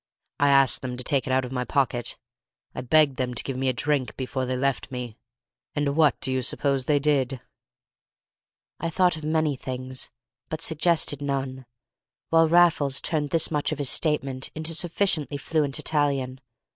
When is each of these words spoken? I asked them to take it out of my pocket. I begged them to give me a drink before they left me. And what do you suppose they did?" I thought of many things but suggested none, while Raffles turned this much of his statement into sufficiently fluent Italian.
I 0.39 0.49
asked 0.49 0.81
them 0.81 0.97
to 0.97 1.03
take 1.03 1.27
it 1.27 1.31
out 1.31 1.45
of 1.45 1.51
my 1.51 1.63
pocket. 1.63 2.17
I 2.73 2.81
begged 2.81 3.17
them 3.17 3.35
to 3.35 3.43
give 3.43 3.55
me 3.55 3.69
a 3.69 3.73
drink 3.73 4.17
before 4.17 4.47
they 4.47 4.57
left 4.57 4.89
me. 4.91 5.15
And 5.75 5.95
what 5.95 6.19
do 6.21 6.33
you 6.33 6.41
suppose 6.41 6.85
they 6.85 6.97
did?" 6.97 7.39
I 8.79 8.89
thought 8.89 9.15
of 9.15 9.23
many 9.23 9.55
things 9.55 10.09
but 10.49 10.59
suggested 10.59 11.21
none, 11.21 11.67
while 12.29 12.49
Raffles 12.49 12.99
turned 12.99 13.29
this 13.29 13.51
much 13.51 13.71
of 13.71 13.77
his 13.77 13.91
statement 13.91 14.49
into 14.55 14.73
sufficiently 14.73 15.37
fluent 15.37 15.77
Italian. 15.77 16.41